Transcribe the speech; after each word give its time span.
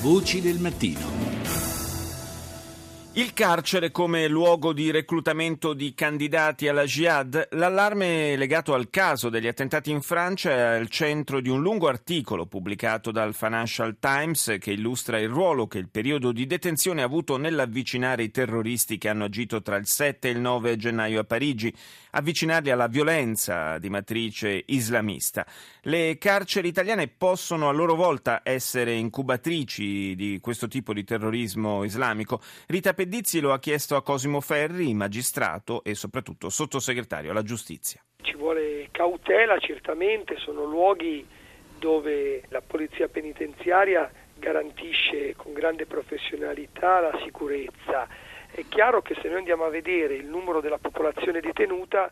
Voci 0.00 0.40
del 0.40 0.60
mattino. 0.60 1.37
Il 3.18 3.32
carcere 3.32 3.90
come 3.90 4.28
luogo 4.28 4.72
di 4.72 4.92
reclutamento 4.92 5.72
di 5.72 5.92
candidati 5.92 6.68
alla 6.68 6.84
jihad? 6.84 7.48
L'allarme 7.50 8.36
legato 8.36 8.74
al 8.74 8.90
caso 8.90 9.28
degli 9.28 9.48
attentati 9.48 9.90
in 9.90 10.02
Francia 10.02 10.50
è 10.50 10.60
al 10.78 10.88
centro 10.88 11.40
di 11.40 11.48
un 11.48 11.60
lungo 11.60 11.88
articolo 11.88 12.46
pubblicato 12.46 13.10
dal 13.10 13.34
Financial 13.34 13.96
Times 13.98 14.58
che 14.60 14.70
illustra 14.70 15.18
il 15.18 15.30
ruolo 15.30 15.66
che 15.66 15.78
il 15.78 15.88
periodo 15.88 16.30
di 16.30 16.46
detenzione 16.46 17.02
ha 17.02 17.06
avuto 17.06 17.36
nell'avvicinare 17.38 18.22
i 18.22 18.30
terroristi 18.30 18.98
che 18.98 19.08
hanno 19.08 19.24
agito 19.24 19.62
tra 19.62 19.74
il 19.74 19.88
7 19.88 20.28
e 20.28 20.30
il 20.30 20.38
9 20.38 20.76
gennaio 20.76 21.18
a 21.18 21.24
Parigi, 21.24 21.74
avvicinarli 22.12 22.70
alla 22.70 22.86
violenza 22.86 23.78
di 23.78 23.90
matrice 23.90 24.62
islamista. 24.66 25.44
Le 25.82 26.18
carceri 26.18 26.68
italiane 26.68 27.08
possono 27.08 27.68
a 27.68 27.72
loro 27.72 27.96
volta 27.96 28.42
essere 28.44 28.94
incubatrici 28.94 30.14
di 30.14 30.38
questo 30.40 30.68
tipo 30.68 30.92
di 30.92 31.02
terrorismo 31.02 31.82
islamico. 31.82 32.40
Rita 32.66 32.94
Pedizzi 33.08 33.40
lo 33.40 33.54
ha 33.54 33.58
chiesto 33.58 33.96
a 33.96 34.02
Cosimo 34.02 34.38
Ferri, 34.42 34.92
magistrato 34.92 35.82
e 35.82 35.94
soprattutto 35.94 36.50
sottosegretario 36.50 37.30
alla 37.30 37.42
giustizia. 37.42 38.04
Ci 38.20 38.36
vuole 38.36 38.88
cautela, 38.90 39.56
certamente, 39.56 40.36
sono 40.36 40.64
luoghi 40.64 41.26
dove 41.78 42.42
la 42.48 42.60
polizia 42.60 43.08
penitenziaria 43.08 44.12
garantisce 44.34 45.34
con 45.36 45.54
grande 45.54 45.86
professionalità 45.86 47.00
la 47.00 47.18
sicurezza. 47.24 48.06
È 48.50 48.62
chiaro 48.68 49.00
che 49.00 49.14
se 49.22 49.28
noi 49.28 49.38
andiamo 49.38 49.64
a 49.64 49.70
vedere 49.70 50.12
il 50.12 50.26
numero 50.26 50.60
della 50.60 50.76
popolazione 50.76 51.40
detenuta, 51.40 52.10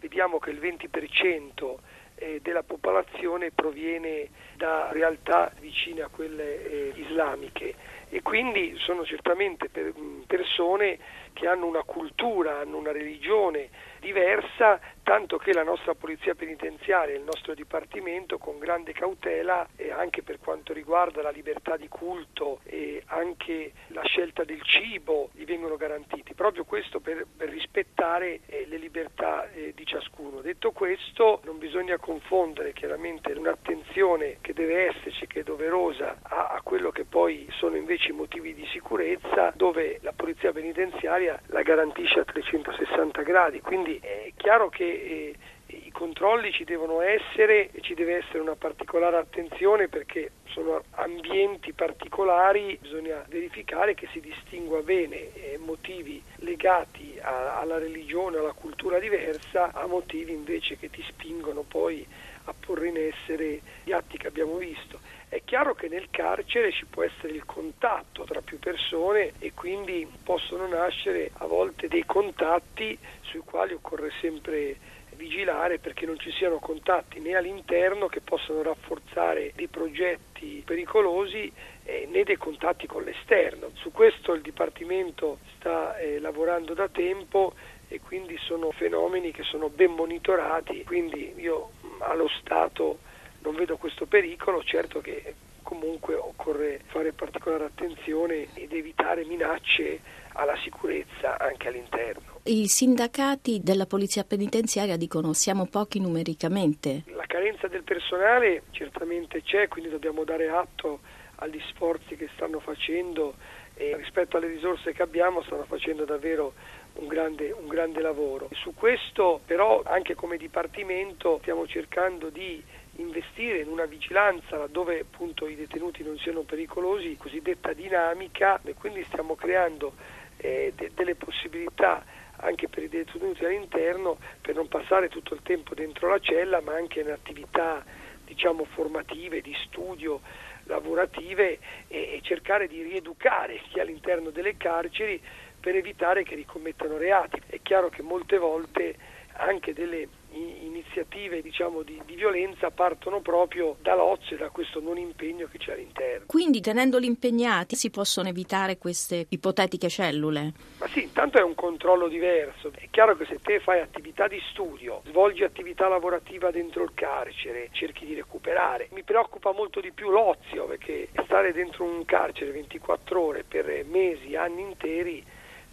vediamo 0.00 0.38
che 0.38 0.48
il 0.48 0.60
20% 0.60 1.76
eh, 2.18 2.40
della 2.42 2.62
popolazione 2.62 3.50
proviene 3.50 4.28
da 4.56 4.88
realtà 4.92 5.52
vicine 5.60 6.02
a 6.02 6.08
quelle 6.08 6.64
eh, 6.64 6.92
islamiche. 6.96 7.74
E 8.10 8.22
quindi 8.22 8.74
sono 8.78 9.04
certamente 9.04 9.68
per, 9.68 9.92
persone 10.26 10.98
che 11.32 11.46
hanno 11.46 11.66
una 11.66 11.82
cultura, 11.82 12.58
hanno 12.58 12.78
una 12.78 12.92
religione 12.92 13.68
diversa, 14.00 14.80
tanto 15.08 15.38
che 15.38 15.54
la 15.54 15.62
nostra 15.62 15.94
polizia 15.94 16.34
penitenziaria 16.34 17.14
e 17.14 17.16
il 17.16 17.24
nostro 17.24 17.54
dipartimento 17.54 18.36
con 18.36 18.58
grande 18.58 18.92
cautela 18.92 19.66
e 19.74 19.90
anche 19.90 20.22
per 20.22 20.38
quanto 20.38 20.74
riguarda 20.74 21.22
la 21.22 21.30
libertà 21.30 21.78
di 21.78 21.88
culto 21.88 22.60
e 22.64 23.02
anche 23.06 23.72
la 23.86 24.02
scelta 24.04 24.44
del 24.44 24.60
cibo 24.60 25.30
gli 25.32 25.46
vengono 25.46 25.76
garantiti, 25.76 26.34
proprio 26.34 26.64
questo 26.64 27.00
per, 27.00 27.26
per 27.34 27.48
rispettare 27.48 28.40
eh, 28.44 28.66
le 28.68 28.76
libertà 28.76 29.50
eh, 29.50 29.72
di 29.74 29.86
ciascuno. 29.86 30.42
Detto 30.42 30.72
questo 30.72 31.40
non 31.44 31.56
bisogna 31.56 31.96
confondere 31.96 32.74
chiaramente 32.74 33.32
un'attenzione 33.32 34.36
che 34.42 34.52
deve 34.52 34.88
esserci, 34.88 35.26
che 35.26 35.40
è 35.40 35.42
doverosa, 35.42 36.18
a, 36.20 36.48
a 36.48 36.60
quello 36.62 36.90
che 36.90 37.06
poi 37.06 37.48
sono 37.52 37.76
invece 37.76 38.10
i 38.10 38.14
motivi 38.14 38.52
di 38.52 38.66
sicurezza 38.72 39.54
dove 39.56 40.00
la 40.02 40.12
polizia 40.12 40.52
penitenziaria 40.52 41.40
la 41.46 41.62
garantisce 41.62 42.20
a 42.20 42.24
360 42.24 43.22
gradi, 43.22 43.62
quindi 43.62 43.98
è 44.02 44.32
chiaro 44.36 44.68
che 44.68 44.96
eh, 45.02 45.34
i 45.66 45.90
controlli 45.90 46.50
ci 46.52 46.64
devono 46.64 47.02
essere 47.02 47.70
e 47.70 47.80
ci 47.80 47.94
deve 47.94 48.16
essere 48.16 48.38
una 48.38 48.54
particolare 48.54 49.16
attenzione 49.16 49.88
perché 49.88 50.32
sono 50.46 50.82
ambienti 50.92 51.72
particolari, 51.72 52.78
bisogna 52.80 53.22
verificare 53.28 53.94
che 53.94 54.08
si 54.12 54.20
distingua 54.20 54.82
bene 54.82 55.32
eh, 55.34 55.58
motivi 55.58 56.22
legati 56.36 57.18
a, 57.20 57.58
alla 57.58 57.78
religione, 57.78 58.38
alla 58.38 58.52
cultura 58.52 58.98
diversa, 58.98 59.72
a 59.72 59.86
motivi 59.86 60.32
invece 60.32 60.78
che 60.78 60.88
ti 60.88 61.04
spingono 61.06 61.62
poi 61.62 62.06
a 62.48 62.54
porre 62.58 62.88
in 62.88 62.96
essere 62.96 63.60
gli 63.84 63.92
atti 63.92 64.16
che 64.16 64.26
abbiamo 64.26 64.56
visto. 64.56 64.98
È 65.28 65.42
chiaro 65.44 65.74
che 65.74 65.88
nel 65.88 66.08
carcere 66.10 66.72
ci 66.72 66.86
può 66.86 67.02
essere 67.02 67.34
il 67.34 67.44
contatto 67.44 68.24
tra 68.24 68.40
più 68.40 68.58
persone 68.58 69.32
e 69.38 69.52
quindi 69.52 70.06
possono 70.24 70.66
nascere 70.66 71.30
a 71.34 71.46
volte 71.46 71.86
dei 71.88 72.04
contatti 72.06 72.98
sui 73.20 73.40
quali 73.40 73.74
occorre 73.74 74.10
sempre 74.20 74.76
vigilare 75.18 75.78
perché 75.78 76.06
non 76.06 76.18
ci 76.18 76.30
siano 76.30 76.58
contatti 76.58 77.18
né 77.18 77.34
all'interno 77.34 78.06
che 78.06 78.20
possano 78.20 78.62
rafforzare 78.62 79.52
dei 79.54 79.66
progetti 79.66 80.62
pericolosi 80.64 81.52
eh, 81.82 82.08
né 82.10 82.22
dei 82.22 82.36
contatti 82.36 82.86
con 82.86 83.02
l'esterno. 83.02 83.70
Su 83.74 83.90
questo 83.90 84.32
il 84.32 84.40
Dipartimento 84.40 85.38
sta 85.56 85.98
eh, 85.98 86.20
lavorando 86.20 86.72
da 86.72 86.88
tempo 86.88 87.52
e 87.88 88.00
quindi 88.00 88.36
sono 88.38 88.70
fenomeni 88.70 89.32
che 89.32 89.42
sono 89.42 89.68
ben 89.70 89.92
monitorati, 89.92 90.84
quindi 90.84 91.32
io 91.36 91.70
allo 92.00 92.28
Stato 92.40 92.98
non 93.40 93.54
vedo 93.54 93.76
questo 93.76 94.06
pericolo, 94.06 94.62
certo 94.62 95.00
che 95.00 95.34
comunque 95.62 96.14
occorre 96.14 96.80
fare 96.86 97.12
particolare 97.12 97.64
attenzione 97.64 98.48
ed 98.54 98.72
evitare 98.72 99.24
minacce 99.24 100.00
alla 100.32 100.56
sicurezza 100.62 101.38
anche 101.38 101.68
all'interno. 101.68 102.40
I 102.44 102.66
sindacati 102.66 103.60
della 103.62 103.84
Polizia 103.86 104.24
Penitenziaria 104.24 104.96
dicono 104.96 105.32
siamo 105.32 105.66
pochi 105.66 106.00
numericamente. 106.00 107.04
La 107.08 107.26
carenza 107.26 107.68
del 107.68 107.82
personale 107.82 108.62
certamente 108.70 109.42
c'è, 109.42 109.68
quindi 109.68 109.90
dobbiamo 109.90 110.24
dare 110.24 110.48
atto 110.48 111.00
agli 111.36 111.60
sforzi 111.68 112.16
che 112.16 112.28
stanno 112.34 112.60
facendo 112.60 113.34
e 113.78 113.94
rispetto 113.96 114.36
alle 114.36 114.48
risorse 114.48 114.92
che 114.92 115.02
abbiamo 115.02 115.40
stanno 115.42 115.62
facendo 115.62 116.04
davvero 116.04 116.54
un 116.94 117.06
grande, 117.06 117.52
un 117.52 117.68
grande 117.68 118.00
lavoro. 118.00 118.48
Su 118.52 118.74
questo 118.74 119.40
però 119.46 119.82
anche 119.84 120.16
come 120.16 120.36
Dipartimento 120.36 121.38
stiamo 121.42 121.64
cercando 121.64 122.28
di 122.28 122.60
investire 122.96 123.60
in 123.60 123.68
una 123.68 123.84
vigilanza 123.84 124.56
laddove 124.56 124.98
appunto 124.98 125.46
i 125.46 125.54
detenuti 125.54 126.02
non 126.02 126.18
siano 126.18 126.40
pericolosi, 126.40 127.16
cosiddetta 127.16 127.72
dinamica 127.72 128.60
e 128.64 128.74
quindi 128.74 129.04
stiamo 129.04 129.36
creando 129.36 129.94
eh, 130.38 130.72
de- 130.74 130.90
delle 130.92 131.14
possibilità 131.14 132.04
anche 132.40 132.68
per 132.68 132.82
i 132.82 132.88
detenuti 132.88 133.44
all'interno 133.44 134.18
per 134.40 134.56
non 134.56 134.66
passare 134.66 135.08
tutto 135.08 135.34
il 135.34 135.40
tempo 135.44 135.74
dentro 135.74 136.08
la 136.08 136.18
cella 136.18 136.60
ma 136.60 136.74
anche 136.74 136.98
in 136.98 137.10
attività 137.10 137.84
diciamo 138.24 138.64
formative, 138.64 139.40
di 139.40 139.56
studio, 139.64 140.20
lavorative 140.68 141.58
e, 141.88 142.14
e 142.14 142.20
cercare 142.22 142.68
di 142.68 142.82
rieducare 142.82 143.60
chi 143.68 143.78
è 143.78 143.82
all'interno 143.82 144.30
delle 144.30 144.56
carceri 144.56 145.20
per 145.60 145.74
evitare 145.74 146.22
che 146.22 146.36
ricommettano 146.36 146.96
reati. 146.96 147.40
È 147.46 147.58
chiaro 147.62 147.88
che 147.88 148.02
molte 148.02 148.38
volte 148.38 148.94
anche 149.38 149.72
delle 149.72 150.08
iniziative 150.30 151.40
diciamo, 151.42 151.82
di, 151.82 152.00
di, 152.04 152.14
violenza 152.14 152.70
partono 152.70 153.20
proprio 153.20 153.76
dall'ozio 153.80 154.36
e 154.36 154.38
da 154.38 154.50
questo 154.50 154.80
non 154.80 154.98
impegno 154.98 155.48
che 155.50 155.58
c'è 155.58 155.72
all'interno. 155.72 156.26
Quindi 156.26 156.60
tenendoli 156.60 157.06
impegnati 157.06 157.76
si 157.76 157.90
possono 157.90 158.28
evitare 158.28 158.78
queste 158.78 159.26
ipotetiche 159.28 159.88
cellule? 159.88 160.52
Ma 160.78 160.88
sì, 160.88 161.02
intanto 161.02 161.38
è 161.38 161.42
un 161.42 161.54
controllo 161.54 162.08
diverso. 162.08 162.70
È 162.72 162.88
chiaro 162.90 163.16
che 163.16 163.24
se 163.26 163.40
te 163.40 163.60
fai 163.60 163.80
attività 163.80 164.28
di 164.28 164.40
studio, 164.50 165.02
svolgi 165.06 165.44
attività 165.44 165.88
lavorativa 165.88 166.50
dentro 166.50 166.82
il 166.82 166.92
carcere, 166.94 167.68
cerchi 167.72 168.04
di 168.04 168.14
recuperare. 168.14 168.88
Mi 168.92 169.02
preoccupa 169.02 169.52
molto 169.52 169.80
di 169.80 169.92
più 169.92 170.10
l'ozio 170.10 170.66
perché 170.66 171.08
stare 171.24 171.52
dentro 171.52 171.84
un 171.84 172.04
carcere 172.04 172.50
24 172.50 173.20
ore 173.20 173.44
per 173.44 173.84
mesi, 173.88 174.36
anni 174.36 174.62
interi 174.62 175.24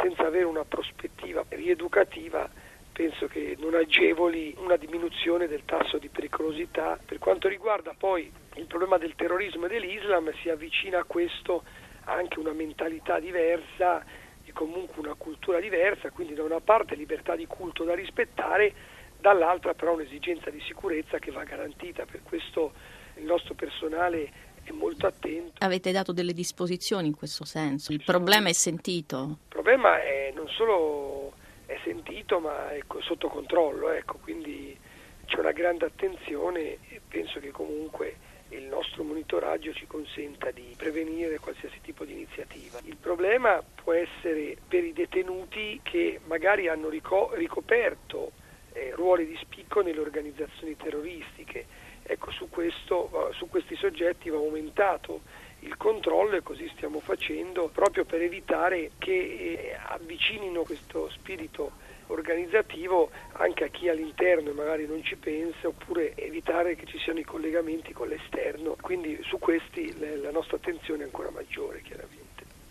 senza 0.00 0.26
avere 0.26 0.44
una 0.44 0.64
prospettiva 0.64 1.44
rieducativa 1.48 2.48
penso 3.00 3.28
che 3.28 3.56
non 3.58 3.74
agevoli 3.74 4.54
una 4.58 4.76
diminuzione 4.76 5.48
del 5.48 5.64
tasso 5.64 5.96
di 5.96 6.10
pericolosità. 6.10 6.98
Per 7.02 7.18
quanto 7.18 7.48
riguarda 7.48 7.94
poi 7.96 8.30
il 8.56 8.66
problema 8.66 8.98
del 8.98 9.14
terrorismo 9.16 9.64
e 9.64 9.68
dell'Islam, 9.68 10.30
si 10.42 10.50
avvicina 10.50 10.98
a 10.98 11.04
questo 11.04 11.62
anche 12.04 12.38
una 12.38 12.52
mentalità 12.52 13.18
diversa 13.18 14.04
e 14.44 14.52
comunque 14.52 15.00
una 15.00 15.14
cultura 15.14 15.60
diversa, 15.60 16.10
quindi 16.10 16.34
da 16.34 16.42
una 16.42 16.60
parte 16.60 16.94
libertà 16.94 17.36
di 17.36 17.46
culto 17.46 17.84
da 17.84 17.94
rispettare, 17.94 18.74
dall'altra 19.18 19.72
però 19.72 19.94
un'esigenza 19.94 20.50
di 20.50 20.60
sicurezza 20.66 21.18
che 21.18 21.30
va 21.30 21.42
garantita. 21.44 22.04
Per 22.04 22.20
questo 22.22 22.72
il 23.14 23.24
nostro 23.24 23.54
personale 23.54 24.30
è 24.62 24.72
molto 24.72 25.06
attento. 25.06 25.52
Avete 25.64 25.90
dato 25.90 26.12
delle 26.12 26.34
disposizioni 26.34 27.06
in 27.06 27.16
questo 27.16 27.46
senso? 27.46 27.92
Il 27.92 28.02
problema 28.04 28.50
è 28.50 28.52
sentito? 28.52 29.38
Il 29.44 29.48
problema 29.48 30.02
è 30.02 30.32
non 30.34 30.48
solo 30.48 31.19
sentito 32.30 32.38
ma 32.38 32.70
è 32.70 32.80
sotto 33.00 33.28
controllo, 33.28 33.90
ecco, 33.90 34.18
quindi 34.22 34.78
c'è 35.26 35.38
una 35.40 35.50
grande 35.50 35.86
attenzione 35.86 36.78
e 36.88 37.00
penso 37.06 37.40
che 37.40 37.50
comunque 37.50 38.28
il 38.50 38.64
nostro 38.64 39.02
monitoraggio 39.04 39.72
ci 39.72 39.86
consenta 39.86 40.50
di 40.50 40.74
prevenire 40.76 41.38
qualsiasi 41.38 41.80
tipo 41.82 42.04
di 42.04 42.12
iniziativa. 42.12 42.78
Il 42.84 42.96
problema 42.96 43.62
può 43.74 43.92
essere 43.92 44.56
per 44.66 44.84
i 44.84 44.92
detenuti 44.92 45.80
che 45.82 46.20
magari 46.26 46.68
hanno 46.68 46.88
ricoperto 46.88 48.32
eh, 48.72 48.92
ruoli 48.94 49.26
di 49.26 49.36
spicco 49.40 49.82
nelle 49.82 50.00
organizzazioni 50.00 50.76
terroristiche. 50.76 51.66
Ecco, 52.02 52.32
su, 52.32 52.48
questo, 52.48 53.30
su 53.34 53.48
questi 53.48 53.76
soggetti 53.76 54.30
va 54.30 54.38
aumentato 54.38 55.20
il 55.60 55.76
controllo 55.76 56.36
e 56.36 56.42
così 56.42 56.68
stiamo 56.74 56.98
facendo 56.98 57.68
proprio 57.68 58.04
per 58.04 58.20
evitare 58.22 58.92
che 58.98 59.12
eh, 59.12 59.78
avvicinino 59.80 60.62
questo 60.62 61.08
spirito 61.10 61.88
organizzativo 62.10 63.10
anche 63.32 63.64
a 63.64 63.68
chi 63.68 63.88
all'interno 63.88 64.52
magari 64.52 64.86
non 64.86 65.02
ci 65.02 65.16
pensa 65.16 65.68
oppure 65.68 66.14
evitare 66.16 66.74
che 66.76 66.86
ci 66.86 66.98
siano 66.98 67.20
i 67.20 67.24
collegamenti 67.24 67.92
con 67.92 68.08
l'esterno, 68.08 68.76
quindi 68.80 69.18
su 69.22 69.38
questi 69.38 69.96
la 70.20 70.30
nostra 70.30 70.56
attenzione 70.56 71.02
è 71.02 71.06
ancora 71.06 71.30
maggiore 71.30 71.80
chiaramente. 71.82 72.09